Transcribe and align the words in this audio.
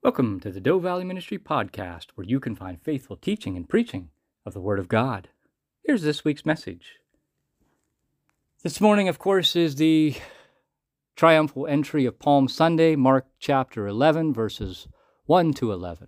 Welcome 0.00 0.38
to 0.40 0.52
the 0.52 0.60
Doe 0.60 0.78
Valley 0.78 1.02
Ministry 1.02 1.38
Podcast, 1.38 2.10
where 2.14 2.24
you 2.24 2.38
can 2.38 2.54
find 2.54 2.80
faithful 2.80 3.16
teaching 3.16 3.56
and 3.56 3.68
preaching 3.68 4.10
of 4.46 4.54
the 4.54 4.60
Word 4.60 4.78
of 4.78 4.86
God. 4.86 5.28
Here's 5.82 6.02
this 6.02 6.24
week's 6.24 6.46
message. 6.46 7.00
This 8.62 8.80
morning, 8.80 9.08
of 9.08 9.18
course, 9.18 9.56
is 9.56 9.74
the 9.74 10.14
triumphal 11.16 11.66
entry 11.66 12.06
of 12.06 12.20
Palm 12.20 12.46
Sunday, 12.46 12.94
Mark 12.94 13.26
chapter 13.40 13.88
11, 13.88 14.32
verses 14.32 14.86
1 15.26 15.52
to 15.54 15.72
11. 15.72 16.06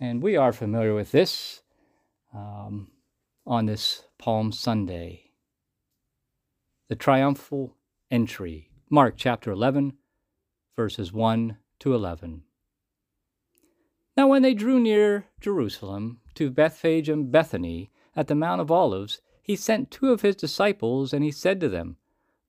And 0.00 0.20
we 0.20 0.36
are 0.36 0.52
familiar 0.52 0.92
with 0.92 1.12
this 1.12 1.62
um, 2.34 2.90
on 3.46 3.66
this 3.66 4.02
Palm 4.18 4.50
Sunday. 4.50 5.30
The 6.88 6.96
triumphal 6.96 7.76
entry, 8.10 8.70
Mark 8.90 9.14
chapter 9.16 9.52
11, 9.52 9.92
verses 10.74 11.12
1 11.12 11.58
to 11.78 11.94
11. 11.94 12.42
Now, 14.18 14.26
when 14.26 14.42
they 14.42 14.52
drew 14.52 14.80
near 14.80 15.26
Jerusalem 15.40 16.18
to 16.34 16.50
Bethphage 16.50 17.08
and 17.08 17.30
Bethany 17.30 17.92
at 18.16 18.26
the 18.26 18.34
Mount 18.34 18.60
of 18.60 18.68
Olives, 18.68 19.20
he 19.44 19.54
sent 19.54 19.92
two 19.92 20.10
of 20.10 20.22
his 20.22 20.34
disciples, 20.34 21.12
and 21.12 21.22
he 21.22 21.30
said 21.30 21.60
to 21.60 21.68
them, 21.68 21.98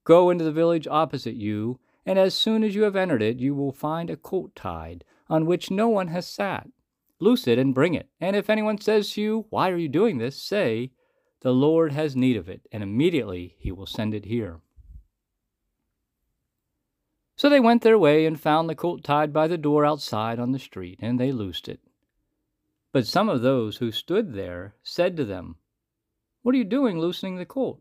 Go 0.02 0.30
into 0.30 0.42
the 0.42 0.50
village 0.50 0.88
opposite 0.88 1.36
you, 1.36 1.78
and 2.04 2.18
as 2.18 2.34
soon 2.34 2.64
as 2.64 2.74
you 2.74 2.82
have 2.82 2.96
entered 2.96 3.22
it, 3.22 3.38
you 3.38 3.54
will 3.54 3.70
find 3.70 4.10
a 4.10 4.16
colt 4.16 4.56
tied, 4.56 5.04
on 5.28 5.46
which 5.46 5.70
no 5.70 5.88
one 5.88 6.08
has 6.08 6.26
sat. 6.26 6.66
Loose 7.20 7.46
it 7.46 7.56
and 7.56 7.72
bring 7.72 7.94
it. 7.94 8.08
And 8.20 8.34
if 8.34 8.50
anyone 8.50 8.80
says 8.80 9.12
to 9.12 9.22
you, 9.22 9.46
Why 9.50 9.70
are 9.70 9.76
you 9.76 9.88
doing 9.88 10.18
this? 10.18 10.42
say, 10.42 10.90
The 11.42 11.54
Lord 11.54 11.92
has 11.92 12.16
need 12.16 12.36
of 12.36 12.48
it, 12.48 12.62
and 12.72 12.82
immediately 12.82 13.54
he 13.60 13.70
will 13.70 13.86
send 13.86 14.12
it 14.12 14.24
here. 14.24 14.58
So 17.40 17.48
they 17.48 17.58
went 17.58 17.80
their 17.80 17.98
way 17.98 18.26
and 18.26 18.38
found 18.38 18.68
the 18.68 18.74
colt 18.74 19.02
tied 19.02 19.32
by 19.32 19.48
the 19.48 19.56
door 19.56 19.86
outside 19.86 20.38
on 20.38 20.52
the 20.52 20.58
street, 20.58 20.98
and 21.00 21.18
they 21.18 21.32
loosed 21.32 21.70
it. 21.70 21.80
But 22.92 23.06
some 23.06 23.30
of 23.30 23.40
those 23.40 23.78
who 23.78 23.92
stood 23.92 24.34
there 24.34 24.74
said 24.82 25.16
to 25.16 25.24
them, 25.24 25.56
What 26.42 26.54
are 26.54 26.58
you 26.58 26.64
doing 26.64 26.98
loosening 26.98 27.36
the 27.36 27.46
colt? 27.46 27.80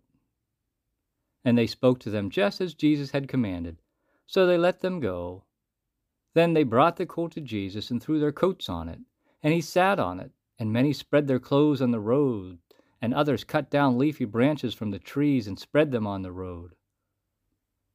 And 1.44 1.58
they 1.58 1.68
spoke 1.68 2.00
to 2.00 2.10
them 2.10 2.30
just 2.30 2.62
as 2.62 2.74
Jesus 2.74 3.12
had 3.12 3.28
commanded. 3.28 3.82
So 4.26 4.48
they 4.48 4.58
let 4.58 4.80
them 4.80 5.02
go. 5.02 5.44
Then 6.36 6.54
they 6.54 6.64
brought 6.64 6.96
the 6.96 7.06
colt 7.06 7.34
to 7.34 7.42
Jesus 7.42 7.92
and 7.92 8.02
threw 8.02 8.18
their 8.18 8.32
coats 8.32 8.70
on 8.70 8.88
it, 8.88 9.00
and 9.44 9.54
he 9.54 9.60
sat 9.60 10.00
on 10.00 10.22
it. 10.22 10.32
And 10.58 10.72
many 10.72 10.94
spread 10.94 11.28
their 11.28 11.38
clothes 11.38 11.82
on 11.82 11.92
the 11.92 12.00
road, 12.00 12.60
and 13.02 13.14
others 13.14 13.44
cut 13.44 13.70
down 13.70 13.98
leafy 13.98 14.24
branches 14.24 14.74
from 14.74 14.92
the 14.92 15.00
trees 15.00 15.48
and 15.48 15.60
spread 15.60 15.92
them 15.92 16.08
on 16.08 16.22
the 16.22 16.32
road. 16.32 16.76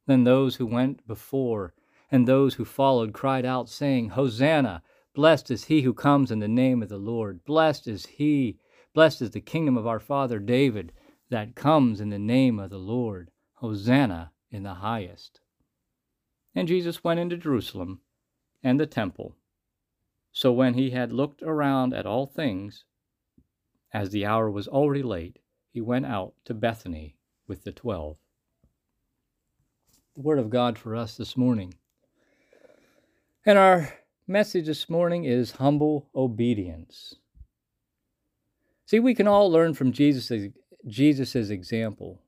Then 0.06 0.24
those 0.24 0.56
who 0.56 0.66
went 0.66 1.06
before 1.06 1.74
and 2.10 2.28
those 2.28 2.54
who 2.54 2.64
followed 2.64 3.12
cried 3.12 3.44
out, 3.44 3.68
saying, 3.68 4.10
Hosanna! 4.10 4.82
Blessed 5.14 5.50
is 5.50 5.64
he 5.64 5.82
who 5.82 5.94
comes 5.94 6.30
in 6.30 6.40
the 6.40 6.48
name 6.48 6.82
of 6.82 6.88
the 6.88 6.98
Lord. 6.98 7.44
Blessed 7.44 7.86
is 7.86 8.06
he, 8.06 8.58
blessed 8.92 9.22
is 9.22 9.30
the 9.30 9.40
kingdom 9.40 9.76
of 9.76 9.86
our 9.86 10.00
father 10.00 10.38
David 10.38 10.92
that 11.30 11.54
comes 11.54 12.00
in 12.00 12.10
the 12.10 12.18
name 12.18 12.58
of 12.58 12.70
the 12.70 12.78
Lord. 12.78 13.30
Hosanna 13.54 14.32
in 14.50 14.62
the 14.62 14.74
highest. 14.74 15.40
And 16.54 16.68
Jesus 16.68 17.02
went 17.02 17.20
into 17.20 17.36
Jerusalem 17.36 18.00
and 18.62 18.78
the 18.78 18.86
temple. 18.86 19.36
So 20.32 20.52
when 20.52 20.74
he 20.74 20.90
had 20.90 21.12
looked 21.12 21.42
around 21.42 21.94
at 21.94 22.06
all 22.06 22.26
things, 22.26 22.84
as 23.92 24.10
the 24.10 24.26
hour 24.26 24.50
was 24.50 24.68
already 24.68 25.02
late, 25.02 25.38
he 25.70 25.80
went 25.80 26.06
out 26.06 26.34
to 26.44 26.54
Bethany 26.54 27.16
with 27.46 27.64
the 27.64 27.72
twelve 27.72 28.18
the 30.14 30.20
Word 30.20 30.38
of 30.38 30.50
God 30.50 30.78
for 30.78 30.94
us 30.94 31.16
this 31.16 31.36
morning. 31.36 31.74
And 33.44 33.58
our 33.58 33.92
message 34.28 34.66
this 34.66 34.88
morning 34.88 35.24
is 35.24 35.52
humble 35.52 36.08
obedience. 36.14 37.16
See, 38.86 39.00
we 39.00 39.14
can 39.14 39.26
all 39.26 39.50
learn 39.50 39.74
from 39.74 39.92
Jesus' 39.92 40.52
Jesus's 40.86 41.50
example. 41.50 42.22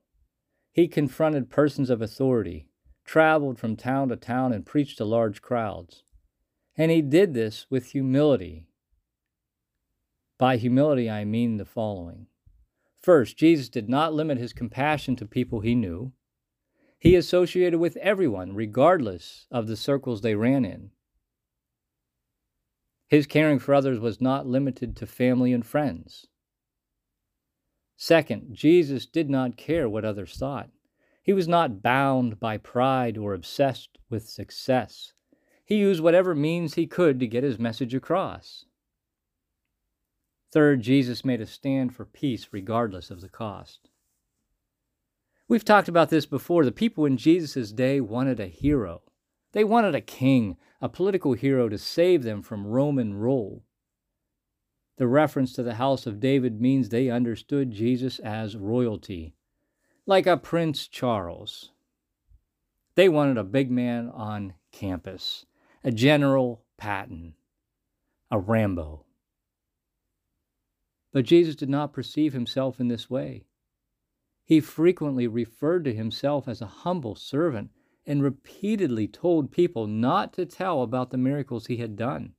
He 0.73 0.89
confronted 0.89 1.49
persons 1.49 1.89
of 1.89 2.03
authority, 2.03 2.67
traveled 3.05 3.59
from 3.59 3.77
town 3.77 4.09
to 4.09 4.17
town, 4.17 4.53
and 4.53 4.67
preached 4.67 4.99
to 4.99 5.05
large 5.05 5.41
crowds. 5.41 6.03
And 6.77 6.91
he 6.91 7.03
did 7.03 7.35
this 7.35 7.67
with 7.71 7.93
humility. 7.93 8.67
By 10.39 10.57
humility, 10.57 11.09
I 11.09 11.25
mean 11.25 11.57
the 11.57 11.65
following. 11.65 12.27
First, 13.01 13.37
Jesus 13.37 13.69
did 13.69 13.89
not 13.89 14.13
limit 14.13 14.39
his 14.39 14.53
compassion 14.53 15.15
to 15.17 15.25
people 15.25 15.61
he 15.61 15.77
knew. 15.77 16.13
He 16.99 17.15
associated 17.15 17.79
with 17.79 17.97
everyone, 17.99 18.55
regardless 18.55 19.47
of 19.51 19.67
the 19.67 19.77
circles 19.77 20.21
they 20.23 20.35
ran 20.35 20.65
in. 20.65 20.91
His 23.09 23.27
caring 23.27 23.59
for 23.59 23.75
others 23.75 24.01
was 24.01 24.21
not 24.21 24.47
limited 24.47 24.97
to 24.97 25.07
family 25.07 25.53
and 25.53 25.65
friends. 25.65 26.27
Second, 27.97 28.55
Jesus 28.55 29.07
did 29.07 29.31
not 29.31 29.57
care 29.57 29.89
what 29.89 30.05
others 30.05 30.37
thought. 30.37 30.71
He 31.23 31.33
was 31.33 31.49
not 31.49 31.83
bound 31.83 32.39
by 32.39 32.59
pride 32.59 33.17
or 33.17 33.35
obsessed 33.35 33.99
with 34.11 34.29
success. 34.29 35.13
He 35.65 35.77
used 35.77 36.01
whatever 36.01 36.35
means 36.35 36.75
he 36.75 36.87
could 36.87 37.19
to 37.21 37.27
get 37.27 37.43
his 37.43 37.59
message 37.59 37.95
across. 37.95 38.65
Third, 40.53 40.83
Jesus 40.83 41.25
made 41.25 41.41
a 41.41 41.47
stand 41.47 41.95
for 41.95 42.05
peace 42.05 42.49
regardless 42.53 43.11
of 43.11 43.21
the 43.21 43.29
cost. 43.29 43.89
We've 45.49 45.65
talked 45.65 45.89
about 45.89 46.11
this 46.11 46.27
before. 46.27 46.65
The 46.65 46.73
people 46.73 47.05
in 47.05 47.17
Jesus' 47.17 47.71
day 47.71 48.01
wanted 48.01 48.41
a 48.41 48.47
hero. 48.47 49.03
They 49.53 49.63
wanted 49.63 49.95
a 49.95 50.01
king, 50.01 50.57
a 50.81 50.89
political 50.89 51.35
hero 51.35 51.69
to 51.69 51.79
save 51.79 52.25
them 52.25 52.43
from 52.43 52.67
Roman 52.67 53.15
rule. 53.15 53.63
The 54.97 55.07
reference 55.07 55.53
to 55.53 55.63
the 55.63 55.75
house 55.75 56.07
of 56.07 56.21
David 56.21 56.61
means 56.61 56.89
they 56.89 57.11
understood 57.11 57.71
Jesus 57.71 58.19
as 58.19 58.57
royalty, 58.57 59.35
like 60.05 60.27
a 60.27 60.37
Prince 60.37 60.89
Charles. 60.89 61.71
They 62.97 63.09
wanted 63.09 63.37
a 63.37 63.45
big 63.45 63.71
man 63.71 64.11
on 64.13 64.55
campus, 64.73 65.45
a 65.85 65.93
General 65.93 66.65
Patton, 66.77 67.35
a 68.31 68.39
Rambo. 68.39 69.05
But 71.13 71.25
Jesus 71.25 71.55
did 71.55 71.69
not 71.69 71.93
perceive 71.93 72.33
himself 72.33 72.81
in 72.81 72.89
this 72.89 73.09
way. 73.09 73.45
He 74.47 74.61
frequently 74.61 75.27
referred 75.27 75.85
to 75.85 75.93
himself 75.93 76.47
as 76.47 76.63
a 76.63 76.67
humble 76.67 77.17
servant 77.17 77.73
and 78.07 78.23
repeatedly 78.23 79.09
told 79.09 79.51
people 79.51 79.89
not 79.89 80.33
to 80.35 80.47
tell 80.47 80.83
about 80.83 81.11
the 81.11 81.19
miracles 81.19 81.67
he 81.67 81.79
had 81.79 81.97
done. 81.97 82.35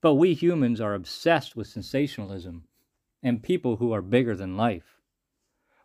But 0.00 0.14
we 0.14 0.32
humans 0.32 0.80
are 0.80 0.94
obsessed 0.94 1.56
with 1.56 1.66
sensationalism 1.66 2.68
and 3.20 3.42
people 3.42 3.76
who 3.76 3.90
are 3.90 4.00
bigger 4.00 4.36
than 4.36 4.56
life. 4.56 5.00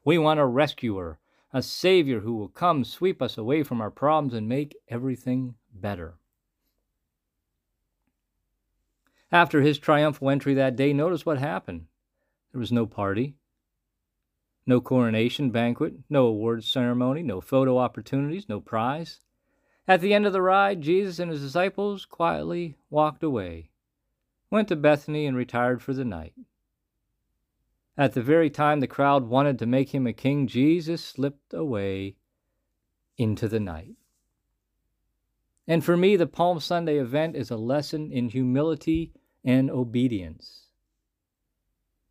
We 0.05 0.19
want 0.19 0.39
a 0.39 0.45
rescuer, 0.45 1.17
a 1.51 1.63
savior 1.63 2.19
who 2.19 2.35
will 2.35 2.49
come 2.49 2.83
sweep 2.83 3.23
us 3.23 3.39
away 3.39 3.63
from 3.63 3.81
our 3.81 3.89
problems 3.89 4.35
and 4.35 4.47
make 4.47 4.77
everything 4.87 5.55
better. 5.73 6.19
After 9.31 9.61
his 9.61 9.79
triumphal 9.79 10.29
entry 10.29 10.53
that 10.53 10.75
day, 10.75 10.93
notice 10.93 11.25
what 11.25 11.39
happened. 11.39 11.87
There 12.51 12.59
was 12.59 12.71
no 12.71 12.85
party, 12.85 13.35
no 14.69 14.79
coronation 14.79 15.49
banquet, 15.49 15.95
no 16.11 16.27
awards 16.27 16.67
ceremony, 16.67 17.23
no 17.23 17.41
photo 17.41 17.79
opportunities, 17.79 18.47
no 18.47 18.61
prize. 18.61 19.19
At 19.87 19.99
the 19.99 20.13
end 20.13 20.27
of 20.27 20.31
the 20.31 20.43
ride, 20.43 20.81
Jesus 20.81 21.17
and 21.17 21.31
his 21.31 21.41
disciples 21.41 22.05
quietly 22.05 22.75
walked 22.91 23.23
away, 23.23 23.71
went 24.51 24.67
to 24.67 24.75
Bethany, 24.75 25.25
and 25.25 25.35
retired 25.35 25.81
for 25.81 25.95
the 25.95 26.05
night. 26.05 26.33
At 27.97 28.13
the 28.13 28.21
very 28.21 28.51
time 28.51 28.79
the 28.79 28.85
crowd 28.85 29.23
wanted 29.23 29.57
to 29.57 29.65
make 29.65 29.89
him 29.89 30.05
a 30.05 30.13
king, 30.13 30.45
Jesus 30.45 31.03
slipped 31.03 31.51
away 31.51 32.17
into 33.17 33.47
the 33.47 33.59
night. 33.59 33.95
And 35.67 35.83
for 35.83 35.97
me, 35.97 36.15
the 36.15 36.27
Palm 36.27 36.59
Sunday 36.59 36.99
event 36.99 37.35
is 37.35 37.49
a 37.49 37.57
lesson 37.57 38.11
in 38.11 38.29
humility 38.29 39.13
and 39.43 39.71
obedience. 39.71 40.68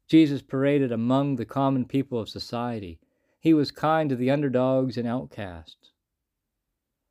Jesus 0.09 0.41
paraded 0.41 0.91
among 0.91 1.37
the 1.37 1.45
common 1.45 1.85
people 1.85 2.19
of 2.19 2.31
society. 2.31 2.99
He 3.39 3.53
was 3.53 3.71
kind 3.71 4.09
to 4.09 4.17
the 4.17 4.31
underdogs 4.31 4.97
and 4.97 5.07
outcasts. 5.07 5.93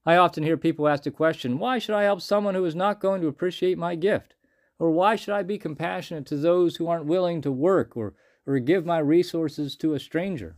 I 0.04 0.18
often 0.18 0.44
hear 0.44 0.58
people 0.58 0.88
ask 0.88 1.04
the 1.04 1.12
question, 1.12 1.60
why 1.60 1.78
should 1.78 1.94
I 1.94 2.04
help 2.04 2.22
someone 2.22 2.56
who 2.56 2.66
is 2.66 2.76
not 2.76 3.00
going 3.00 3.22
to 3.22 3.28
appreciate 3.28 3.78
my 3.78 3.96
gift? 3.96 4.34
Or 4.80 4.90
why 4.92 5.16
should 5.16 5.34
I 5.34 5.44
be 5.44 5.58
compassionate 5.58 6.26
to 6.28 6.38
those 6.38 6.78
who 6.78 6.88
aren't 6.88 7.06
willing 7.06 7.42
to 7.42 7.52
work 7.52 7.96
or, 7.96 8.16
or 8.48 8.60
give 8.60 8.86
my 8.86 9.00
resources 9.00 9.76
to 9.78 9.94
a 9.94 10.00
stranger? 10.00 10.58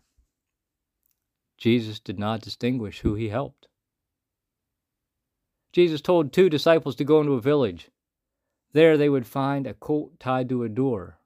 Jesus 1.57 1.99
did 1.99 2.19
not 2.19 2.41
distinguish 2.41 3.01
who 3.01 3.15
he 3.15 3.29
helped. 3.29 3.67
Jesus 5.73 5.99
told 5.99 6.31
two 6.31 6.49
disciples 6.49 6.95
to 6.95 7.03
go 7.03 7.19
into 7.19 7.33
a 7.33 7.41
village. 7.41 7.89
There 8.71 8.97
they 8.97 9.09
would 9.09 9.27
find 9.27 9.67
a 9.67 9.73
colt 9.73 10.19
tied 10.19 10.47
to 10.49 10.63
a 10.63 10.69
door 10.69 11.18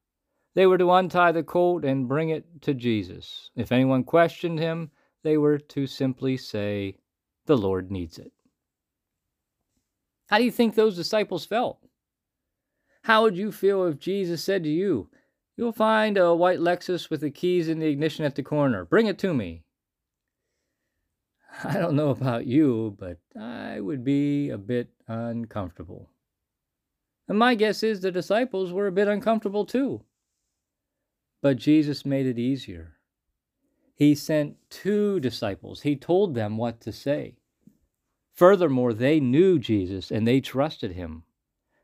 they 0.55 0.65
were 0.65 0.77
to 0.77 0.91
untie 0.91 1.31
the 1.31 1.43
colt 1.43 1.83
and 1.83 2.07
bring 2.07 2.29
it 2.29 2.45
to 2.61 2.73
Jesus. 2.73 3.49
If 3.55 3.71
anyone 3.71 4.03
questioned 4.03 4.59
him, 4.59 4.91
they 5.23 5.37
were 5.37 5.57
to 5.57 5.87
simply 5.87 6.37
say, 6.37 6.97
The 7.45 7.57
Lord 7.57 7.91
needs 7.91 8.19
it. 8.19 8.31
How 10.27 10.37
do 10.37 10.43
you 10.43 10.51
think 10.51 10.75
those 10.75 10.95
disciples 10.95 11.45
felt? 11.45 11.79
How 13.03 13.23
would 13.23 13.37
you 13.37 13.51
feel 13.51 13.85
if 13.85 13.99
Jesus 13.99 14.43
said 14.43 14.63
to 14.63 14.69
you, 14.69 15.09
You'll 15.55 15.71
find 15.71 16.17
a 16.17 16.33
white 16.33 16.59
Lexus 16.59 17.09
with 17.11 17.21
the 17.21 17.29
keys 17.29 17.69
in 17.69 17.77
the 17.77 17.87
ignition 17.87 18.25
at 18.25 18.35
the 18.35 18.41
corner. 18.41 18.85
Bring 18.85 19.05
it 19.05 19.19
to 19.19 19.33
me. 19.33 19.63
I 21.63 21.73
don't 21.73 21.95
know 21.95 22.09
about 22.09 22.47
you, 22.47 22.97
but 22.99 23.19
I 23.39 23.79
would 23.79 24.03
be 24.03 24.49
a 24.49 24.57
bit 24.57 24.89
uncomfortable. 25.07 26.09
And 27.27 27.37
my 27.37 27.53
guess 27.53 27.83
is 27.83 28.01
the 28.01 28.11
disciples 28.11 28.73
were 28.73 28.87
a 28.87 28.91
bit 28.91 29.07
uncomfortable 29.07 29.65
too. 29.65 30.01
But 31.43 31.57
Jesus 31.57 32.05
made 32.05 32.25
it 32.25 32.39
easier. 32.39 32.93
He 33.93 34.15
sent 34.15 34.55
two 34.69 35.19
disciples, 35.19 35.81
He 35.81 35.97
told 35.97 36.35
them 36.35 36.55
what 36.55 36.79
to 36.81 36.93
say. 36.93 37.35
Furthermore, 38.33 38.93
they 38.93 39.19
knew 39.19 39.59
Jesus 39.59 40.09
and 40.09 40.25
they 40.25 40.39
trusted 40.39 40.93
Him. 40.93 41.23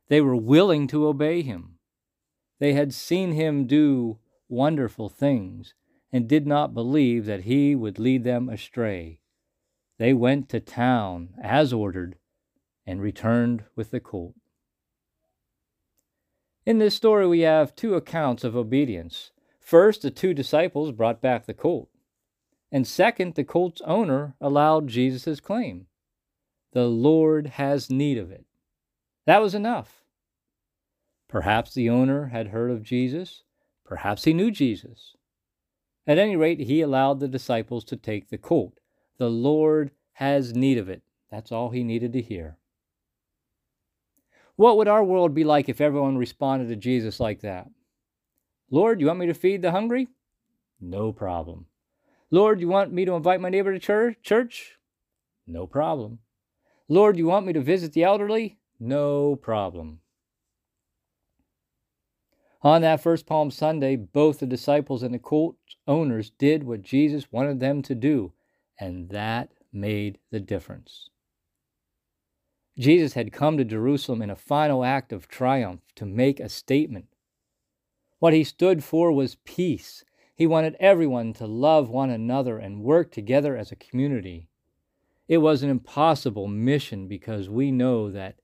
They 0.07 0.21
were 0.21 0.35
willing 0.37 0.87
to 0.87 1.07
obey 1.07 1.41
Him. 1.41 1.75
They 2.59 2.71
had 2.71 2.93
seen 2.93 3.33
Him 3.33 3.67
do 3.67 4.19
wonderful 4.47 5.09
things 5.09 5.73
and 6.09 6.25
did 6.25 6.47
not 6.47 6.73
believe 6.73 7.25
that 7.25 7.41
He 7.41 7.75
would 7.75 7.99
lead 7.99 8.23
them 8.23 8.47
astray. 8.47 9.19
They 9.97 10.13
went 10.13 10.47
to 10.49 10.61
town 10.61 11.31
as 11.43 11.73
ordered 11.73 12.15
and 12.87 13.01
returned 13.01 13.65
with 13.75 13.91
the 13.91 13.99
colt. 13.99 14.35
In 16.65 16.79
this 16.79 16.95
story, 16.95 17.27
we 17.27 17.41
have 17.41 17.75
two 17.75 17.95
accounts 17.95 18.45
of 18.45 18.55
obedience. 18.55 19.31
First, 19.69 20.01
the 20.01 20.09
two 20.09 20.33
disciples 20.33 20.91
brought 20.91 21.21
back 21.21 21.45
the 21.45 21.53
colt. 21.53 21.89
And 22.71 22.87
second, 22.87 23.35
the 23.35 23.43
colt's 23.43 23.81
owner 23.81 24.33
allowed 24.41 24.87
Jesus' 24.87 25.39
claim 25.39 25.85
The 26.71 26.87
Lord 26.87 27.45
has 27.45 27.87
need 27.87 28.17
of 28.17 28.31
it. 28.31 28.45
That 29.27 29.43
was 29.43 29.53
enough. 29.53 30.01
Perhaps 31.27 31.75
the 31.75 31.87
owner 31.87 32.29
had 32.29 32.47
heard 32.47 32.71
of 32.71 32.81
Jesus. 32.81 33.43
Perhaps 33.85 34.23
he 34.23 34.33
knew 34.33 34.49
Jesus. 34.49 35.15
At 36.07 36.17
any 36.17 36.35
rate, 36.35 36.61
he 36.61 36.81
allowed 36.81 37.19
the 37.19 37.27
disciples 37.27 37.83
to 37.85 37.95
take 37.95 38.29
the 38.29 38.39
colt. 38.39 38.79
The 39.19 39.29
Lord 39.29 39.91
has 40.13 40.55
need 40.55 40.79
of 40.79 40.89
it. 40.89 41.03
That's 41.29 41.51
all 41.51 41.69
he 41.69 41.83
needed 41.83 42.13
to 42.13 42.23
hear. 42.23 42.57
What 44.55 44.77
would 44.77 44.87
our 44.87 45.03
world 45.03 45.35
be 45.35 45.43
like 45.43 45.69
if 45.69 45.79
everyone 45.79 46.17
responded 46.17 46.69
to 46.69 46.75
Jesus 46.75 47.19
like 47.19 47.41
that? 47.41 47.67
Lord, 48.71 49.01
you 49.01 49.07
want 49.07 49.19
me 49.19 49.25
to 49.27 49.33
feed 49.33 49.61
the 49.61 49.71
hungry? 49.71 50.07
No 50.79 51.11
problem. 51.11 51.65
Lord, 52.31 52.61
you 52.61 52.67
want 52.67 52.93
me 52.93 53.05
to 53.05 53.13
invite 53.13 53.41
my 53.41 53.49
neighbor 53.49 53.77
to 53.77 54.15
church? 54.21 54.77
No 55.47 55.65
problem. 55.65 56.19
Lord, 56.87 57.17
you 57.17 57.25
want 57.25 57.45
me 57.45 57.53
to 57.53 57.61
visit 57.61 57.93
the 57.93 58.03
elderly? 58.03 58.57
No 58.79 59.35
problem. 59.35 59.99
On 62.61 62.81
that 62.81 63.01
first 63.01 63.25
Palm 63.25 63.51
Sunday, 63.51 63.95
both 63.95 64.39
the 64.39 64.45
disciples 64.45 65.01
and 65.01 65.13
the 65.13 65.19
cult 65.19 65.55
owners 65.87 66.29
did 66.29 66.63
what 66.63 66.81
Jesus 66.81 67.31
wanted 67.31 67.59
them 67.59 67.81
to 67.83 67.95
do, 67.95 68.33
and 68.79 69.09
that 69.09 69.49
made 69.71 70.19
the 70.29 70.39
difference. 70.39 71.09
Jesus 72.77 73.13
had 73.13 73.31
come 73.31 73.57
to 73.57 73.63
Jerusalem 73.63 74.21
in 74.21 74.29
a 74.29 74.35
final 74.35 74.83
act 74.83 75.11
of 75.11 75.27
triumph 75.27 75.81
to 75.95 76.05
make 76.05 76.39
a 76.39 76.49
statement. 76.49 77.07
What 78.19 78.33
he 78.33 78.43
stood 78.43 78.83
for 78.83 79.11
was 79.11 79.37
peace. 79.45 80.03
He 80.35 80.45
wanted 80.45 80.75
everyone 80.79 81.33
to 81.33 81.47
love 81.47 81.89
one 81.89 82.09
another 82.09 82.57
and 82.57 82.83
work 82.83 83.11
together 83.11 83.57
as 83.57 83.71
a 83.71 83.77
community. 83.77 84.47
It 85.27 85.39
was 85.39 85.63
an 85.63 85.69
impossible 85.69 86.47
mission 86.47 87.07
because 87.07 87.49
we 87.49 87.71
know 87.71 88.11
that 88.11 88.39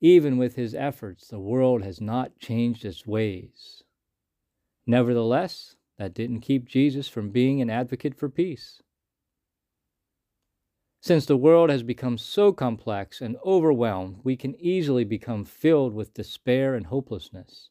even 0.00 0.36
with 0.36 0.54
his 0.54 0.74
efforts, 0.74 1.28
the 1.28 1.40
world 1.40 1.82
has 1.82 2.00
not 2.00 2.38
changed 2.38 2.84
its 2.84 3.06
ways. 3.06 3.82
Nevertheless, 4.86 5.74
that 5.96 6.14
didn't 6.14 6.40
keep 6.40 6.66
Jesus 6.66 7.08
from 7.08 7.30
being 7.30 7.60
an 7.60 7.70
advocate 7.70 8.14
for 8.14 8.28
peace. 8.28 8.82
Since 11.00 11.26
the 11.26 11.36
world 11.36 11.70
has 11.70 11.82
become 11.82 12.18
so 12.18 12.52
complex 12.52 13.20
and 13.20 13.36
overwhelmed, 13.44 14.20
we 14.22 14.36
can 14.36 14.54
easily 14.56 15.04
become 15.04 15.44
filled 15.44 15.94
with 15.94 16.14
despair 16.14 16.74
and 16.74 16.86
hopelessness. 16.86 17.70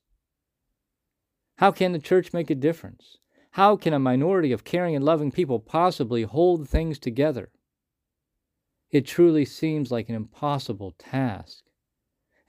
How 1.57 1.71
can 1.71 1.91
the 1.91 1.99
church 1.99 2.33
make 2.33 2.49
a 2.49 2.55
difference? 2.55 3.17
How 3.51 3.75
can 3.75 3.93
a 3.93 3.99
minority 3.99 4.51
of 4.51 4.63
caring 4.63 4.95
and 4.95 5.03
loving 5.03 5.31
people 5.31 5.59
possibly 5.59 6.21
hold 6.21 6.69
things 6.69 6.99
together? 6.99 7.49
It 8.91 9.07
truly 9.07 9.43
seems 9.43 9.91
like 9.91 10.07
an 10.07 10.15
impossible 10.15 10.93
task. 10.99 11.63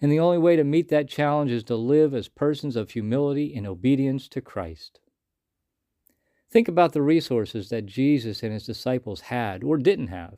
And 0.01 0.13
the 0.13 0.21
only 0.21 0.39
way 0.39 0.57
to 0.57 0.63
meet 0.63 0.91
that 0.91 1.09
challenge 1.09 1.51
is 1.51 1.65
to 1.65 1.75
live 1.75 2.15
as 2.15 2.29
persons 2.29 2.77
of 2.77 2.91
humility 2.91 3.55
and 3.57 3.67
obedience 3.67 4.29
to 4.29 4.43
Christ. 4.43 5.01
Think 6.51 6.69
about 6.69 6.93
the 6.93 7.03
resources 7.03 7.71
that 7.71 7.87
Jesus 7.87 8.43
and 8.43 8.53
his 8.53 8.67
disciples 8.67 9.23
had 9.23 9.65
or 9.65 9.79
didn't 9.79 10.09
have. 10.09 10.37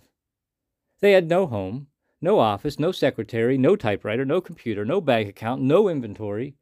They 1.00 1.12
had 1.12 1.28
no 1.28 1.46
home, 1.46 1.88
no 2.20 2.38
office, 2.38 2.78
no 2.78 2.92
secretary, 2.92 3.58
no 3.58 3.74
typewriter, 3.74 4.24
no 4.24 4.40
computer, 4.40 4.84
no 4.84 5.00
bank 5.00 5.28
account, 5.28 5.60
no 5.60 5.88
inventory, 5.88 6.54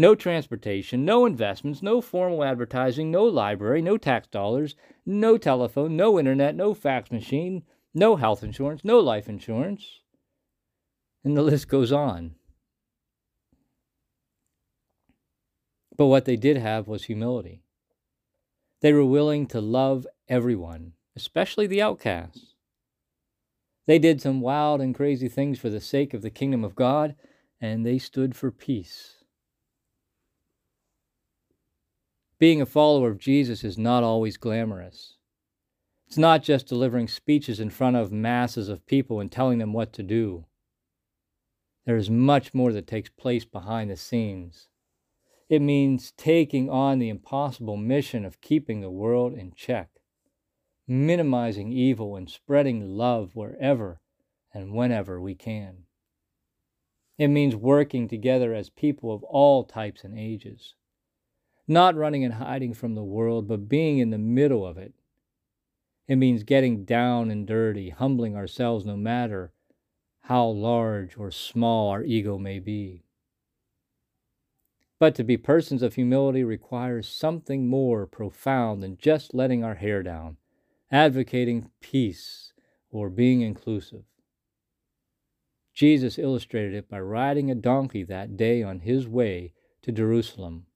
no 0.00 0.14
transportation, 0.14 1.04
no 1.04 1.26
investments, 1.26 1.82
no 1.82 2.00
formal 2.00 2.42
advertising, 2.42 3.10
no 3.10 3.22
library, 3.24 3.82
no 3.82 3.98
tax 3.98 4.26
dollars, 4.28 4.74
no 5.04 5.36
telephone, 5.36 5.94
no 5.94 6.18
internet, 6.18 6.54
no 6.54 6.72
fax 6.72 7.12
machine, 7.12 7.62
no 7.92 8.16
health 8.16 8.42
insurance, 8.42 8.82
no 8.82 8.98
life 8.98 9.28
insurance. 9.28 10.00
And 11.22 11.36
the 11.36 11.42
list 11.42 11.68
goes 11.68 11.92
on. 11.92 12.36
But 15.98 16.06
what 16.06 16.24
they 16.24 16.36
did 16.36 16.56
have 16.56 16.88
was 16.88 17.04
humility. 17.04 17.62
They 18.80 18.94
were 18.94 19.04
willing 19.04 19.46
to 19.48 19.60
love 19.60 20.06
everyone, 20.30 20.94
especially 21.14 21.66
the 21.66 21.82
outcasts. 21.82 22.54
They 23.86 23.98
did 23.98 24.22
some 24.22 24.40
wild 24.40 24.80
and 24.80 24.94
crazy 24.94 25.28
things 25.28 25.58
for 25.58 25.68
the 25.68 25.78
sake 25.78 26.14
of 26.14 26.22
the 26.22 26.30
kingdom 26.30 26.64
of 26.64 26.74
God, 26.74 27.16
and 27.60 27.84
they 27.84 27.98
stood 27.98 28.34
for 28.34 28.50
peace. 28.50 29.19
Being 32.40 32.60
a 32.60 32.66
follower 32.66 33.10
of 33.10 33.18
Jesus 33.18 33.62
is 33.62 33.78
not 33.78 34.02
always 34.02 34.36
glamorous. 34.36 35.18
It's 36.08 36.18
not 36.18 36.42
just 36.42 36.66
delivering 36.66 37.06
speeches 37.06 37.60
in 37.60 37.70
front 37.70 37.94
of 37.94 38.10
masses 38.10 38.68
of 38.68 38.86
people 38.86 39.20
and 39.20 39.30
telling 39.30 39.58
them 39.58 39.72
what 39.72 39.92
to 39.92 40.02
do. 40.02 40.46
There 41.86 41.96
is 41.96 42.10
much 42.10 42.52
more 42.52 42.72
that 42.72 42.88
takes 42.88 43.10
place 43.10 43.44
behind 43.44 43.90
the 43.90 43.96
scenes. 43.96 44.66
It 45.48 45.62
means 45.62 46.12
taking 46.16 46.68
on 46.68 46.98
the 46.98 47.08
impossible 47.10 47.76
mission 47.76 48.24
of 48.24 48.40
keeping 48.40 48.80
the 48.80 48.90
world 48.90 49.34
in 49.34 49.52
check 49.52 49.90
minimizing 50.90 51.72
evil 51.72 52.16
and 52.16 52.28
spreading 52.28 52.96
love 52.96 53.36
wherever 53.36 54.00
and 54.52 54.72
whenever 54.72 55.20
we 55.20 55.36
can. 55.36 55.84
It 57.16 57.28
means 57.28 57.54
working 57.54 58.08
together 58.08 58.52
as 58.52 58.70
people 58.70 59.14
of 59.14 59.22
all 59.22 59.62
types 59.62 60.02
and 60.02 60.18
ages, 60.18 60.74
not 61.70 61.94
running 61.94 62.24
and 62.24 62.34
hiding 62.34 62.74
from 62.74 62.94
the 62.94 63.04
world, 63.04 63.46
but 63.48 63.68
being 63.68 63.98
in 63.98 64.10
the 64.10 64.18
middle 64.18 64.66
of 64.66 64.76
it. 64.76 64.92
It 66.08 66.16
means 66.16 66.42
getting 66.42 66.84
down 66.84 67.30
and 67.30 67.46
dirty, 67.46 67.90
humbling 67.90 68.36
ourselves 68.36 68.84
no 68.84 68.96
matter 68.96 69.52
how 70.22 70.46
large 70.48 71.16
or 71.16 71.30
small 71.30 71.88
our 71.88 72.02
ego 72.02 72.36
may 72.36 72.58
be. 72.58 73.04
But 74.98 75.14
to 75.14 75.24
be 75.24 75.36
persons 75.36 75.82
of 75.82 75.94
humility 75.94 76.44
requires 76.44 77.08
something 77.08 77.66
more 77.68 78.06
profound 78.06 78.82
than 78.82 78.98
just 78.98 79.32
letting 79.32 79.64
our 79.64 79.76
hair 79.76 80.02
down 80.02 80.36
advocating 80.92 81.70
peace 81.80 82.52
or 82.90 83.08
being 83.08 83.42
inclusive. 83.42 84.02
Jesus 85.72 86.18
illustrated 86.18 86.74
it 86.74 86.88
by 86.88 86.98
riding 87.00 87.50
a 87.50 87.54
donkey 87.54 88.02
that 88.02 88.36
day 88.36 88.62
on 88.62 88.80
his 88.80 89.06
way 89.06 89.52
to 89.82 89.92
Jerusalem. 89.92 90.66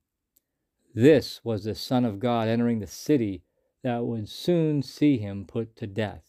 This 0.94 1.40
was 1.42 1.64
the 1.64 1.74
Son 1.74 2.04
of 2.04 2.20
God 2.20 2.46
entering 2.46 2.78
the 2.78 2.86
city 2.86 3.42
that 3.82 4.04
would 4.04 4.28
soon 4.28 4.82
see 4.82 5.18
him 5.18 5.44
put 5.44 5.74
to 5.76 5.86
death. 5.88 6.22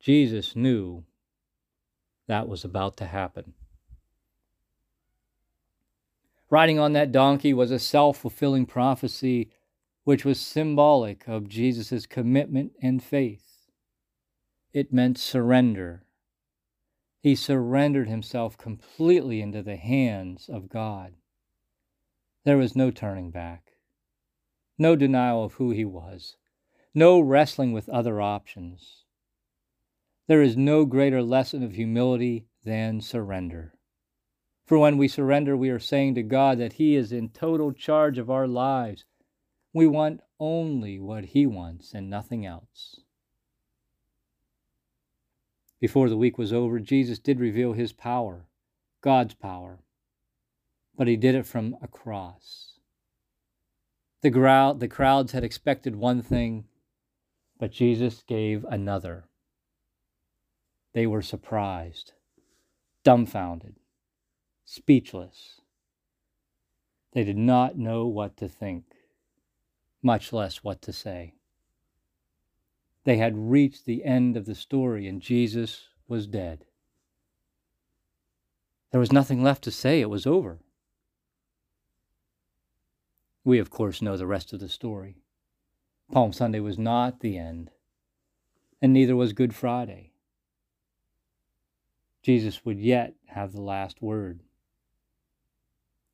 Jesus 0.00 0.56
knew 0.56 1.04
that 2.26 2.48
was 2.48 2.64
about 2.64 2.96
to 2.96 3.06
happen. 3.06 3.54
Riding 6.50 6.78
on 6.78 6.92
that 6.92 7.12
donkey 7.12 7.54
was 7.54 7.70
a 7.70 7.78
self 7.78 8.18
fulfilling 8.18 8.66
prophecy 8.66 9.50
which 10.02 10.24
was 10.24 10.40
symbolic 10.40 11.26
of 11.26 11.48
Jesus' 11.48 12.06
commitment 12.06 12.72
and 12.82 13.02
faith. 13.02 13.70
It 14.72 14.92
meant 14.92 15.16
surrender. 15.16 16.02
He 17.20 17.34
surrendered 17.34 18.08
himself 18.08 18.58
completely 18.58 19.40
into 19.40 19.62
the 19.62 19.76
hands 19.76 20.50
of 20.52 20.68
God. 20.68 21.14
There 22.44 22.58
was 22.58 22.76
no 22.76 22.90
turning 22.90 23.30
back, 23.30 23.72
no 24.78 24.96
denial 24.96 25.44
of 25.44 25.54
who 25.54 25.70
he 25.70 25.84
was, 25.84 26.36
no 26.94 27.18
wrestling 27.18 27.72
with 27.72 27.88
other 27.88 28.20
options. 28.20 29.04
There 30.26 30.42
is 30.42 30.56
no 30.56 30.84
greater 30.84 31.22
lesson 31.22 31.62
of 31.62 31.72
humility 31.72 32.46
than 32.64 33.00
surrender. 33.00 33.74
For 34.66 34.78
when 34.78 34.96
we 34.96 35.08
surrender, 35.08 35.56
we 35.56 35.68
are 35.70 35.78
saying 35.78 36.14
to 36.14 36.22
God 36.22 36.58
that 36.58 36.74
He 36.74 36.96
is 36.96 37.12
in 37.12 37.28
total 37.28 37.72
charge 37.72 38.16
of 38.16 38.30
our 38.30 38.48
lives. 38.48 39.04
We 39.74 39.86
want 39.86 40.20
only 40.40 40.98
what 40.98 41.26
He 41.26 41.46
wants 41.46 41.92
and 41.92 42.08
nothing 42.08 42.46
else. 42.46 43.00
Before 45.80 46.08
the 46.08 46.16
week 46.16 46.38
was 46.38 46.52
over, 46.52 46.80
Jesus 46.80 47.18
did 47.18 47.40
reveal 47.40 47.74
His 47.74 47.92
power, 47.92 48.46
God's 49.02 49.34
power, 49.34 49.83
but 50.96 51.08
He 51.08 51.16
did 51.16 51.34
it 51.34 51.46
from 51.46 51.76
a 51.82 51.88
cross. 51.88 52.74
The, 54.22 54.30
crowd, 54.30 54.80
the 54.80 54.88
crowds 54.88 55.32
had 55.32 55.44
expected 55.44 55.96
one 55.96 56.22
thing, 56.22 56.64
but 57.58 57.72
Jesus 57.72 58.22
gave 58.26 58.64
another. 58.64 59.24
They 60.94 61.06
were 61.06 61.22
surprised, 61.22 62.12
dumbfounded, 63.02 63.74
speechless. 64.64 65.60
They 67.12 67.24
did 67.24 67.36
not 67.36 67.76
know 67.76 68.06
what 68.06 68.36
to 68.38 68.48
think, 68.48 68.84
much 70.02 70.32
less 70.32 70.64
what 70.64 70.80
to 70.82 70.92
say. 70.92 71.34
They 73.04 73.18
had 73.18 73.50
reached 73.50 73.84
the 73.84 74.04
end 74.04 74.36
of 74.36 74.46
the 74.46 74.54
story, 74.54 75.06
and 75.06 75.20
Jesus 75.20 75.88
was 76.08 76.26
dead. 76.26 76.64
There 78.90 79.00
was 79.00 79.12
nothing 79.12 79.42
left 79.42 79.62
to 79.64 79.70
say, 79.70 80.00
it 80.00 80.08
was 80.08 80.26
over. 80.26 80.60
We, 83.44 83.58
of 83.58 83.70
course, 83.70 84.00
know 84.00 84.16
the 84.16 84.26
rest 84.26 84.52
of 84.52 84.60
the 84.60 84.68
story. 84.68 85.18
Palm 86.10 86.32
Sunday 86.32 86.60
was 86.60 86.78
not 86.78 87.20
the 87.20 87.36
end, 87.36 87.70
and 88.80 88.92
neither 88.92 89.14
was 89.14 89.32
Good 89.32 89.54
Friday. 89.54 90.12
Jesus 92.22 92.64
would 92.64 92.80
yet 92.80 93.14
have 93.26 93.52
the 93.52 93.60
last 93.60 94.00
word. 94.00 94.40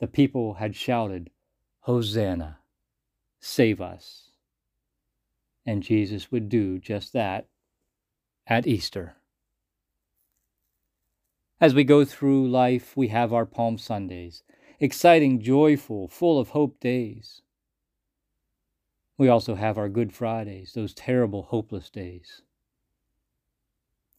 The 0.01 0.09
people 0.09 0.55
had 0.55 0.75
shouted, 0.75 1.31
Hosanna, 1.81 2.59
save 3.39 3.81
us. 3.81 4.31
And 5.65 5.83
Jesus 5.83 6.33
would 6.33 6.49
do 6.49 6.79
just 6.79 7.13
that 7.13 7.47
at 8.47 8.67
Easter. 8.67 9.15
As 11.61 11.75
we 11.75 11.85
go 11.85 12.05
through 12.05 12.49
life, 12.49 12.97
we 12.97 13.09
have 13.09 13.33
our 13.33 13.47
Palm 13.47 13.77
Sundays, 13.79 14.43
exciting, 14.81 15.41
joyful, 15.41 16.09
full 16.09 16.39
of 16.39 16.49
hope 16.51 16.81
days. 16.81 17.43
We 19.19 19.29
also 19.29 19.55
have 19.55 19.77
our 19.77 19.91
Good 19.91 20.15
Fridays, 20.15 20.73
those 20.73 20.95
terrible, 20.95 21.43
hopeless 21.43 21.91
days. 21.91 22.41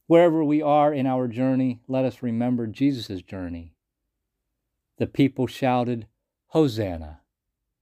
Wherever 0.05 0.43
we 0.43 0.61
are 0.61 0.93
in 0.93 1.07
our 1.07 1.27
journey, 1.27 1.81
let 1.87 2.05
us 2.05 2.21
remember 2.21 2.67
Jesus' 2.67 3.23
journey. 3.23 3.73
The 4.97 5.07
people 5.07 5.47
shouted, 5.47 6.05
Hosanna, 6.47 7.21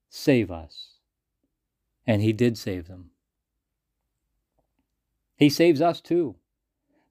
save 0.10 0.50
us. 0.50 1.00
And 2.08 2.22
he 2.22 2.32
did 2.32 2.58
save 2.58 2.88
them. 2.88 3.12
He 5.36 5.50
saves 5.50 5.82
us 5.82 6.00
too. 6.00 6.36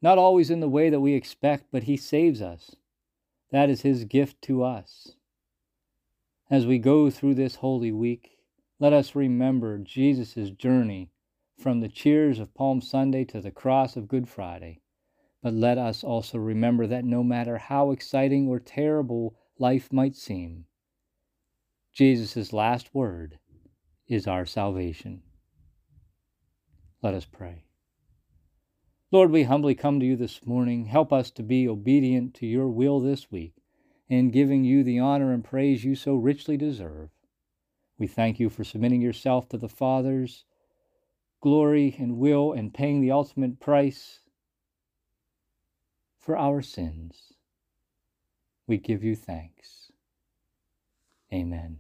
Not 0.01 0.17
always 0.17 0.51
in 0.51 0.61
the 0.61 0.69
way 0.69 0.89
that 0.89 1.01
we 1.01 1.13
expect, 1.13 1.67
but 1.71 1.83
he 1.83 1.97
saves 1.97 2.41
us. 2.41 2.77
That 3.51 3.69
is 3.69 3.83
his 3.83 4.05
gift 4.05 4.41
to 4.43 4.63
us. 4.63 5.15
As 6.51 6.67
we 6.67 6.79
go 6.79 7.11
through 7.11 7.35
this 7.35 7.57
Holy 7.57 7.93
Week, 7.93 8.39
let 8.79 8.95
us 8.95 9.15
remember 9.15 9.77
Jesus' 9.77 10.49
journey 10.49 11.11
from 11.59 11.81
the 11.81 11.91
cheers 11.91 12.39
of 12.39 12.55
Palm 12.55 12.81
Sunday 12.81 13.27
to 13.27 13.43
the 13.43 13.51
cross 13.51 13.97
of 13.97 14.09
Good 14.09 14.31
Friday. 14.31 14.81
But 15.43 15.53
let 15.53 15.77
us 15.77 16.03
also 16.03 16.39
remember 16.39 16.87
that 16.87 17.05
no 17.05 17.23
matter 17.23 17.59
how 17.59 17.91
exciting 17.91 18.49
or 18.49 18.61
terrible 18.61 19.37
life 19.59 19.93
might 19.93 20.17
seem, 20.17 20.65
Jesus' 21.93 22.51
last 22.55 22.95
word 22.95 23.39
is 24.07 24.27
our 24.27 24.47
salvation. 24.47 25.23
Let 27.03 27.13
us 27.13 27.27
pray. 27.27 27.65
Lord, 29.13 29.31
we 29.31 29.43
humbly 29.43 29.75
come 29.75 30.01
to 30.01 30.07
you 30.07 30.17
this 30.17 30.47
morning. 30.47 30.87
Help 30.87 31.13
us 31.13 31.31
to 31.33 31.43
be 31.43 31.69
obedient 31.69 32.33
to 32.37 32.47
your 32.47 32.69
will 32.69 33.01
this 33.01 33.31
week 33.31 33.53
in 34.09 34.31
giving 34.31 34.65
you 34.65 34.83
the 34.83 34.99
honor 34.99 35.33
and 35.33 35.45
praise 35.45 35.85
you 35.85 35.95
so 35.95 36.15
richly 36.15 36.57
deserve. 36.57 37.11
We 37.99 38.07
thank 38.07 38.39
you 38.41 38.49
for 38.49 38.65
submitting 38.65 39.03
yourself 39.03 39.49
to 39.49 39.59
the 39.59 39.69
Father's 39.69 40.45
glory 41.41 41.97
and 41.99 42.19
will 42.19 42.53
and 42.53 42.73
paying 42.73 43.01
the 43.01 43.11
ultimate 43.11 43.61
price 43.61 44.21
for 46.19 46.37
our 46.37 46.63
sins. 46.63 47.33
We 48.67 48.79
give 48.79 49.03
you 49.03 49.17
thanks. 49.17 49.91
Amen. 51.33 51.79